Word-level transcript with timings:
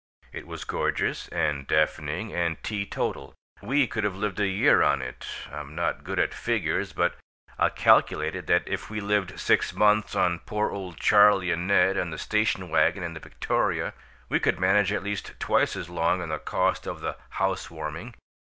It 0.33 0.47
was 0.47 0.63
gorgeous 0.63 1.27
and 1.27 1.67
deafening 1.67 2.33
and 2.33 2.63
tee 2.63 2.87
total. 2.87 3.35
We 3.61 3.85
could 3.85 4.03
have 4.03 4.15
lived 4.15 4.39
a 4.39 4.47
year 4.47 4.81
on 4.81 4.99
it. 4.99 5.27
I'm 5.51 5.75
not 5.75 6.03
good 6.03 6.17
at 6.17 6.33
figures, 6.33 6.91
but 6.91 7.17
I 7.59 7.69
calculated 7.69 8.47
that 8.47 8.63
if 8.65 8.89
we 8.89 8.99
lived 8.99 9.39
six 9.39 9.75
months 9.75 10.15
on 10.15 10.39
poor 10.39 10.71
old 10.71 10.97
Charlie 10.97 11.51
and 11.51 11.67
Ned 11.67 11.97
and 11.97 12.11
the 12.11 12.17
station 12.17 12.69
wagon 12.69 13.03
and 13.03 13.15
the 13.15 13.19
Victoria, 13.19 13.93
we 14.27 14.39
could 14.39 14.59
manage 14.59 14.91
at 14.91 15.03
least 15.03 15.33
twice 15.39 15.75
as 15.75 15.87
long 15.87 16.19
on 16.19 16.29
the 16.29 16.39
cost 16.39 16.87
of 16.87 17.01
the 17.01 17.15
'house 17.33 17.69
warming.' 17.69 18.15